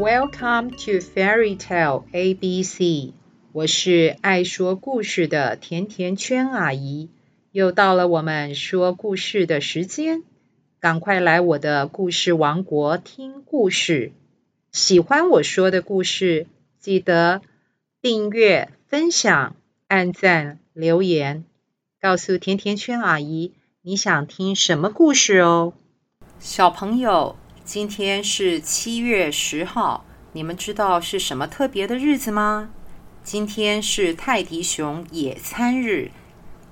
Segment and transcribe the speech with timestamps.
[0.00, 3.12] Welcome to Fairy Tale ABC。
[3.52, 7.10] 我是爱说故事的甜甜圈阿姨，
[7.52, 10.22] 又到了我们说故事的时间，
[10.80, 14.12] 赶快来我的故事王国听故事。
[14.72, 16.46] 喜欢我说的故事，
[16.78, 17.42] 记得
[18.00, 19.54] 订阅、分享、
[19.86, 21.44] 按赞、留言，
[22.00, 25.74] 告诉甜甜圈阿姨你想听什么故事哦。
[26.38, 27.36] 小朋友，
[27.72, 32.70] 今天是七月十号，你们知道是什么特别的日子吗？
[33.22, 36.10] 今天是泰迪熊野餐日，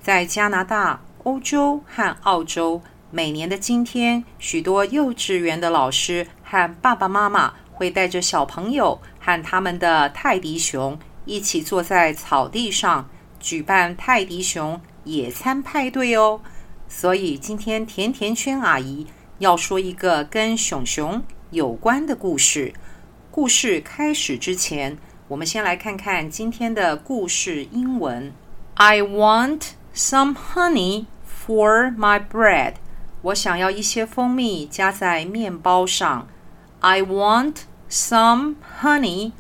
[0.03, 16.41] 在加拿大、欧洲和澳洲，每年的今天，许多幼稚园的老师和爸爸妈妈会带着小朋友和他们的泰迪熊一起坐在草地上，举办泰迪熊野餐派对哦。
[16.89, 19.07] 所以今天甜甜圈阿姨
[19.39, 22.73] 要说一个跟熊熊有关的故事。
[23.31, 28.33] 故事开始之前，我们先来看看今天的故事英文。
[28.75, 32.75] I want some honey for my bread。
[33.23, 36.27] 我想要一些蜂蜜加在面包上。
[36.81, 37.59] I want
[37.89, 39.33] some honey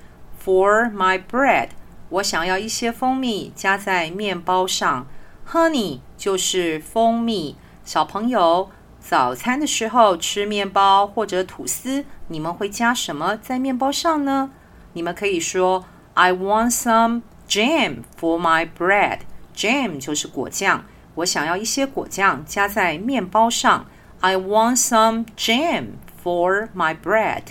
[0.44, 1.70] for my bread。
[2.10, 5.08] 我想要一些蜂蜜加在面包上。
[5.50, 7.56] Honey 就是蜂蜜。
[7.84, 8.70] 小朋友，
[9.08, 14.50] 早餐的时候吃面包或者吐司，你们会加什么在面包上呢？
[14.92, 19.20] 你们可以说 I want some jam for my bread。
[19.56, 20.84] Jam 就是果酱，
[21.14, 23.86] 我想要一些果酱加在面包上。
[24.20, 27.44] I want some jam for my bread。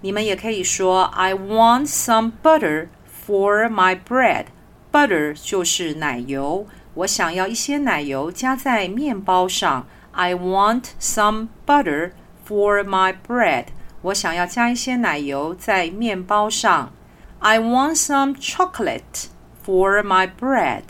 [0.00, 2.88] 你们也可以说 I want some butter
[3.26, 4.46] for my bread。
[4.90, 9.86] Butter 就是奶油，我想要一些奶油加在面包上。
[10.12, 12.12] I want some butter
[12.46, 13.66] for my bread。
[14.02, 16.92] 我想要加一些奶油在面包上。
[17.40, 19.26] I want some chocolate
[19.64, 20.82] for my bread.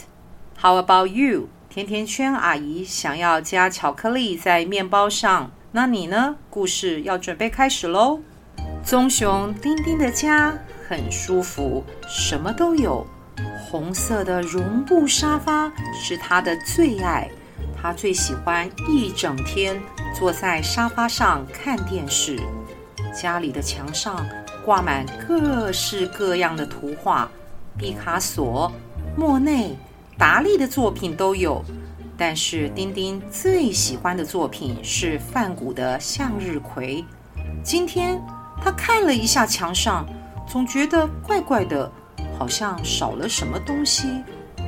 [0.61, 1.49] How about you?
[1.69, 5.51] 甜甜圈阿姨想要加巧克力在面包上。
[5.73, 6.37] 那你呢？
[6.49, 8.21] 故事要准备开始喽。
[8.83, 10.57] 棕熊丁丁的家
[10.89, 13.07] 很舒服，什么都有。
[13.71, 15.71] 红色的绒布沙发
[16.03, 17.29] 是他的最爱，
[17.81, 19.81] 他最喜欢一整天
[20.19, 22.39] 坐在沙发上看电视。
[23.15, 24.27] 家里的墙上
[24.65, 27.29] 挂满各式各样的图画，
[27.77, 28.71] 毕卡索、
[29.17, 29.77] 莫内、
[30.17, 31.65] 达利的作品都有。
[32.17, 37.05] 但是丁丁最喜欢的作品是梵谷的向日葵。
[37.63, 38.21] 今天
[38.61, 40.05] 他看了一下墙上，
[40.47, 41.91] 总觉得怪怪的，
[42.37, 44.09] 好像少了什么东西。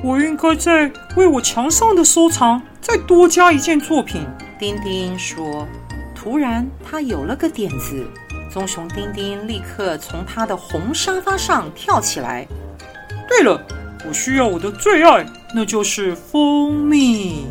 [0.02, 4.26] 我应该在为我墙上的收藏再多加一件作品。
[4.58, 5.64] 丁丁说。
[6.12, 8.04] 突然，他有了个点子。
[8.50, 12.46] 棕熊丁丁立刻从他的红沙发上跳起来。
[13.28, 13.64] 对了，
[14.04, 15.24] 我需要我的最爱，
[15.54, 17.46] 那就是蜂蜜。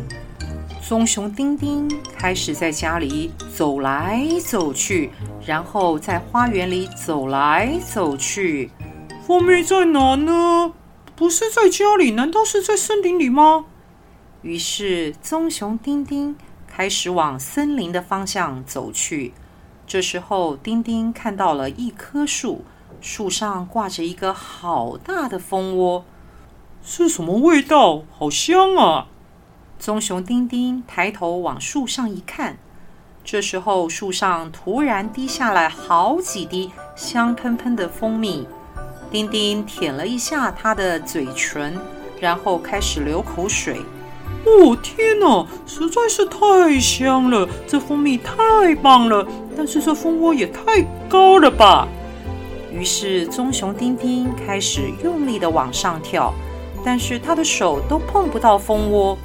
[0.86, 5.10] 棕熊丁丁开始在家里走来走去，
[5.46, 8.70] 然后在花园里走来走去。
[9.26, 10.70] 蜂蜜在哪呢？
[11.16, 13.64] 不是在家里，难道是在森林里吗？
[14.42, 16.34] 于是棕熊丁丁
[16.66, 19.32] 开始往森林的方向走去。
[19.86, 22.64] 这时候，丁丁看到了一棵树，
[23.00, 26.04] 树上挂着一个好大的蜂窝。
[26.82, 28.04] 是什么味道？
[28.16, 29.08] 好香啊！
[29.78, 32.56] 棕熊丁丁抬头往树上一看，
[33.24, 38.46] 这时候树上突然滴下来好几滴香喷喷的蜂蜜。
[39.10, 41.76] 丁丁舔了一下他的嘴唇，
[42.20, 43.82] 然后开始流口水。
[44.44, 47.48] 哦，天哪，实在是太香了！
[47.66, 51.86] 这蜂蜜太棒了，但是这蜂窝也太高了吧？
[52.72, 56.32] 于是棕熊丁丁开始用力地往上跳，
[56.84, 59.18] 但是他的手都碰不到蜂窝。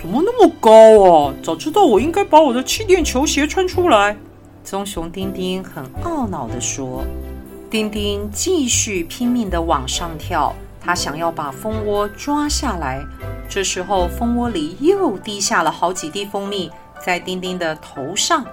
[0.00, 0.70] 怎么那么高
[1.02, 1.34] 啊？
[1.42, 4.16] 早知道我应该把我的气垫球鞋穿出来。
[4.62, 7.04] 棕熊丁丁很懊恼地说。
[7.70, 13.04] 丁丁继续拼命地往上跳，他想要把蜂窝抓下来。
[13.54, 16.68] 这时候，蜂窝里又滴下了好几滴蜂蜜，
[16.98, 18.44] 在丁丁的头上、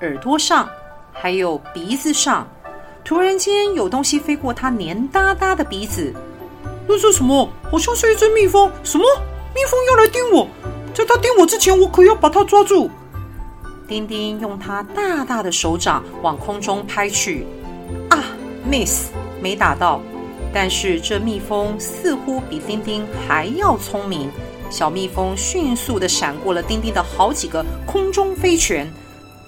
[0.00, 0.66] 耳朵上，
[1.12, 2.48] 还有鼻子上。
[3.04, 6.10] 突然间，有东西飞过他黏哒哒的鼻子。
[6.88, 7.46] 那是什么？
[7.70, 8.72] 好像是一只蜜蜂。
[8.82, 9.04] 什么？
[9.54, 10.48] 蜜蜂要来叮我？
[10.94, 12.90] 在它叮我之前，我可要把它抓住。
[13.86, 17.46] 丁丁用他大大的手掌往空中拍去，
[18.08, 18.24] 啊
[18.66, 19.10] ，miss，
[19.42, 20.00] 没打到。
[20.54, 24.30] 但是这蜜蜂似乎比丁丁还要聪明，
[24.70, 28.88] 小蜜蜂迅速地闪过了丁丁的好几个空中飞拳。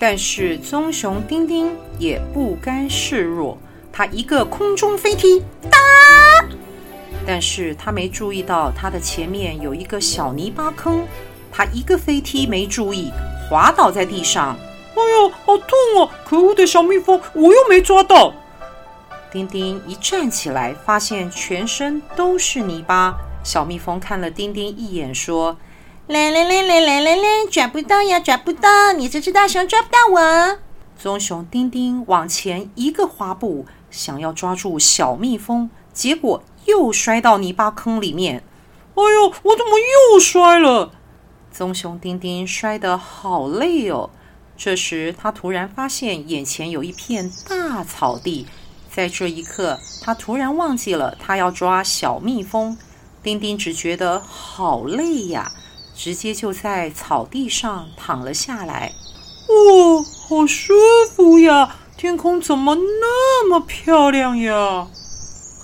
[0.01, 3.57] 但是棕熊丁丁也不甘示弱，
[3.93, 5.79] 他一个空中飞踢，哒！
[7.25, 11.07] 但是他没注意到他的前面有一个小泥巴坑，
[11.51, 13.11] 他一个飞踢没注意，
[13.49, 14.55] 滑倒在地上。
[14.97, 16.11] 哎呦，好痛啊！
[16.27, 18.35] 可恶的小蜜蜂，我又没抓到。
[19.31, 23.17] 丁丁一站起来，发现全身都是泥巴。
[23.43, 25.57] 小蜜蜂看了丁丁一眼，说
[26.09, 28.93] ：“来来来来来来来，抓不到呀，抓不到！
[28.93, 30.59] 你这只大熊抓不到我。”
[30.99, 38.43] 棕熊丁丁往前一个滑步，想要抓住小蜜蜂，结果又摔到泥巴坑里面。
[38.95, 39.73] 哎呦，我怎么
[40.13, 40.93] 又摔了？
[41.53, 44.11] 棕熊丁丁摔得好累哦。
[44.57, 48.47] 这时，他突然发现眼前有一片大草地。
[48.97, 52.79] 在这一刻，他突然忘记了他要抓小蜜蜂。
[53.23, 55.53] 丁丁只觉得好累呀，
[55.95, 58.95] 直接就在草地上躺了下来。
[59.49, 60.73] 哇，好舒
[61.15, 61.77] 服呀！
[61.99, 64.87] 天空怎么那么漂亮呀？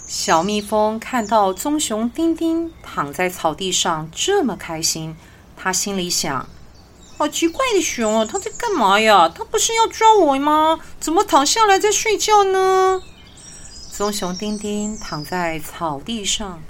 [0.07, 5.17] 小蜜蜂看到棕熊丁丁躺在草地上这么开心，
[5.57, 6.47] 他心里想：
[7.17, 9.27] 好奇怪的熊啊，他在干嘛呀？
[9.35, 10.79] 他不是要抓我吗？
[11.01, 13.03] 怎么躺下来在睡觉呢？
[13.95, 16.63] 棕熊丁丁躺在草地上，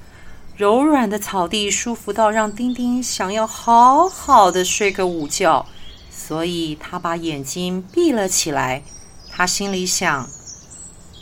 [0.56, 5.64] 柔软的草地舒服到让丁丁想要好好的睡个午觉，
[6.10, 8.82] 所以他把眼睛闭了起来。
[9.30, 10.28] 他心里想：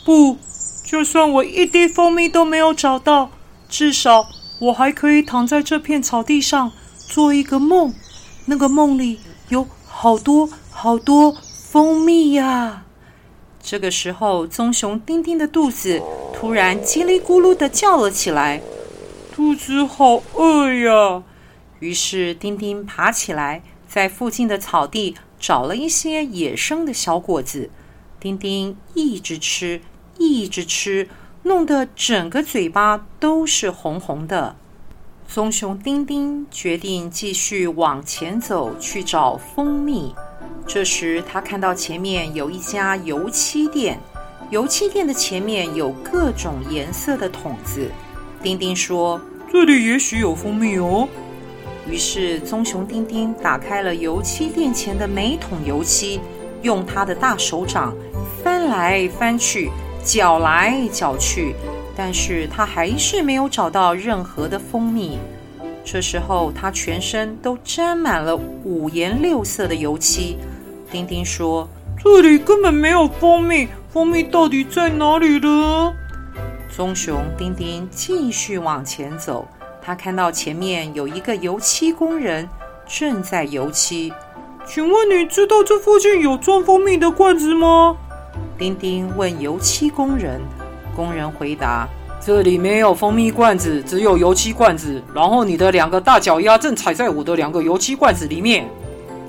[0.03, 0.39] 不，
[0.83, 3.29] 就算我一滴蜂蜜都没有找到，
[3.69, 4.27] 至少
[4.57, 7.93] 我还可以躺在这片草地上做一个梦。
[8.45, 9.19] 那个梦里
[9.49, 11.37] 有好多好多
[11.69, 12.85] 蜂蜜呀！
[13.61, 16.01] 这个时候，棕熊丁丁的肚子
[16.33, 18.61] 突然叽里咕噜的叫了起来，
[19.33, 21.23] 肚子好饿呀！
[21.79, 27.69] 于是丁丁爬起来，在附近的草地找了一些野生的小果子。
[28.19, 29.81] 丁丁一直吃，
[30.17, 31.07] 一直吃，
[31.43, 34.55] 弄得整个嘴巴都是红红的。
[35.27, 40.13] 棕熊丁丁决定继续往前走，去找蜂蜜。
[40.67, 43.99] 这时，他看到前面有一家油漆店，
[44.49, 47.89] 油漆店的前面有各种颜色的桶子。
[48.41, 49.19] 丁丁说
[49.51, 51.07] ：“这里也许有蜂蜜哦。”
[51.89, 56.21] 于是，棕熊丁丁打开了油漆店前的每桶油漆，
[56.61, 57.93] 用他的大手掌
[58.41, 59.69] 翻来翻去，
[60.03, 61.53] 搅来搅去，
[61.97, 65.17] 但是他还是没有找到任何的蜂蜜。
[65.83, 70.37] 这时候，他全身都沾满了五颜六色的油漆。
[70.91, 71.67] 丁丁说
[72.03, 75.93] ：“这里根本没有蜂蜜，蜂蜜到底在哪里呢？”
[76.75, 79.47] 棕熊丁丁继续往前走，
[79.81, 82.47] 他看到前面有一个油漆工人
[82.85, 84.11] 正在油漆。
[84.65, 87.95] 请问你知道这附近有装蜂蜜的罐子吗？
[88.57, 90.41] 丁丁问油漆工人。
[90.93, 91.87] 工人回答
[92.19, 95.01] ：“这里没有蜂蜜罐子，只有油漆罐子。
[95.15, 98.69] 然后你的两个大脚丫正踩在我的两个油漆罐子里面。”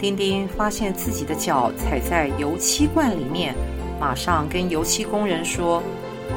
[0.02, 3.54] 丁丁发现自己的脚踩在油漆罐里面，
[4.00, 5.81] 马上跟油漆工人说：“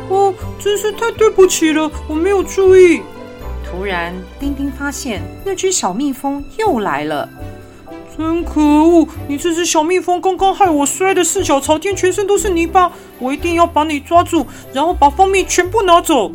[0.08, 3.02] 哦，真是太对不起了，我没有注意。”
[3.66, 7.28] 突然，丁丁发现那只小蜜蜂又来了。
[8.16, 9.08] 真可恶！
[9.28, 12.92] 你这只小蜜蜂刚刚害我摔得四脚朝天，全身都是泥巴。
[13.18, 16.32] 我一定要把你抓住，然后把蜂蜜全部拿走。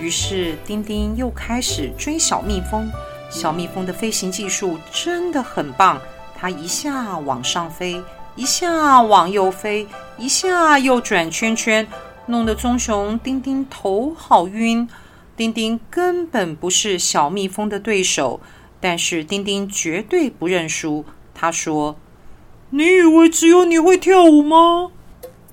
[0.00, 2.88] 于是，丁丁又开始追小蜜蜂。
[3.28, 6.00] 小蜜蜂的飞行技术真的很棒。
[6.40, 8.02] 它一下往上飞，
[8.34, 11.86] 一下往右飞，一下又转圈圈，
[12.24, 14.88] 弄得棕熊丁丁头好晕。
[15.36, 18.40] 丁丁根本不是小蜜蜂的对手，
[18.80, 21.04] 但是丁丁绝对不认输。
[21.34, 21.96] 他说
[22.70, 24.90] ：“你以为只有你会跳舞吗？”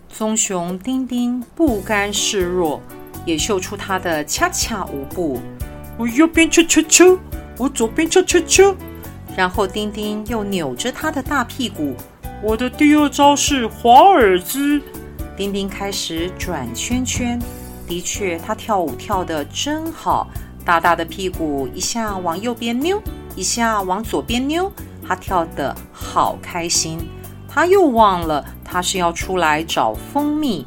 [0.08, 2.82] 棕熊丁丁不甘示弱，
[3.26, 5.42] 也秀出他的恰恰舞步。
[5.98, 7.04] 我右边恰恰恰，
[7.58, 8.74] 我左边恰恰恰。
[9.38, 11.94] 然后丁丁又扭着他的大屁股。
[12.42, 14.82] 我的第二招是华尔兹。
[15.38, 17.40] 丁丁开始转圈圈。
[17.88, 20.28] 的确，他跳舞跳得真好，
[20.66, 23.00] 大大的屁股一下往右边扭，
[23.36, 24.72] 一下往左边扭，
[25.08, 26.98] 他跳得好开心。
[27.48, 30.66] 他又忘了他是要出来找蜂蜜。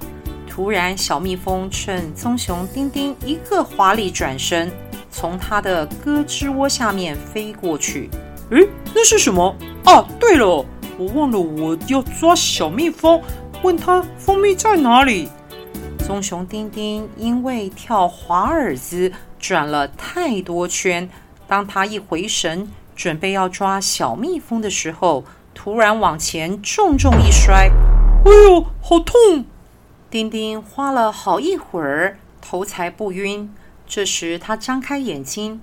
[0.48, 4.70] 突然，小蜜蜂趁棕熊丁丁一个华丽转身，
[5.10, 8.08] 从他的胳肢窝下面飞过去。
[8.50, 9.54] 诶，那是什么？
[9.84, 10.64] 啊，对了，
[10.98, 13.22] 我忘了我要抓小蜜蜂，
[13.62, 15.28] 问他蜂蜜在哪里。
[15.98, 21.08] 棕熊丁丁因为跳华尔兹转了太多圈，
[21.46, 27.70] 当他一回神，准备要抓小蜜蜂的时候，突然往前重重一摔，
[28.24, 29.44] 哎呦，好痛！
[30.10, 33.54] 丁丁花了好一会儿，头才不晕。
[33.86, 35.60] 这时，他张开眼睛，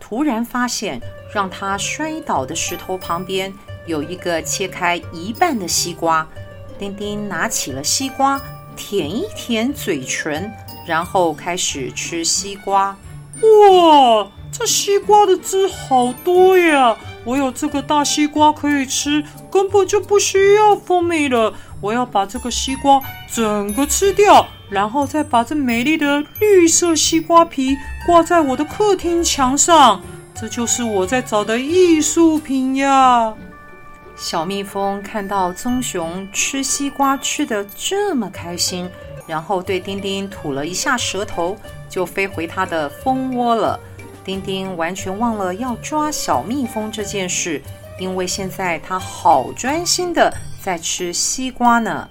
[0.00, 1.00] 突然发现
[1.32, 3.52] 让他摔倒的石头旁边
[3.86, 6.26] 有一个切开一半的西瓜。
[6.78, 8.40] 丁丁拿起了西瓜，
[8.74, 10.50] 舔一舔嘴唇，
[10.86, 12.96] 然后开始吃西瓜。
[13.42, 16.96] 哇，这西瓜的汁好多呀！
[17.24, 21.52] 我有这个大西瓜可以吃，根本就不需要蜂蜜了。
[21.82, 30.00] 我要把这个西瓜整个吃掉，然后再把这美丽的绿色西瓜皮挂在我的客厅墙上。
[30.34, 33.34] 这就是我在找的艺术品呀！
[34.16, 38.88] 小蜜蜂看到棕熊吃西瓜吃得这么开心，
[39.26, 41.56] 然后对丁丁吐了一下舌头，
[41.88, 43.78] 就飞回它的蜂窝了。
[44.22, 47.60] 丁丁完全忘了要抓小蜜蜂这件事，
[47.98, 52.08] 因为现在他好专心的在吃西瓜呢。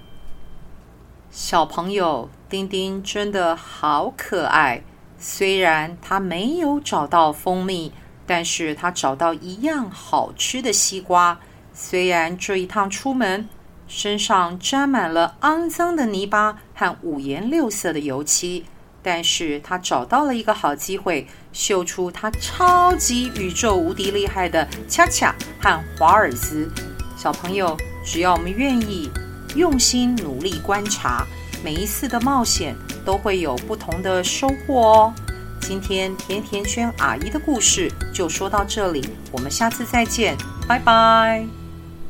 [1.30, 4.82] 小朋友，丁丁真的好可爱。
[5.16, 7.92] 虽然他没有找到蜂蜜，
[8.26, 11.38] 但是他找到一样好吃的西瓜。
[11.72, 13.48] 虽然这一趟出门，
[13.86, 18.66] 身上沾满了肮脏的泥巴和五颜六色的油漆。
[19.02, 26.68] 但是他找到了一个好机会，秀出他超级宇宙无敌厉害的恰恰和华尔兹。
[27.16, 29.08] 小朋友，只要我们愿意
[29.54, 31.26] 用心努力观察，
[31.64, 35.14] 每一次的冒险都会有不同的收获哦。
[35.60, 41.59] 今天甜甜圈阿姨的故事就说到这里，我们下次再见，拜拜。